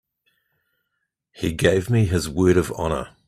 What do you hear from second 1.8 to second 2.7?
me his word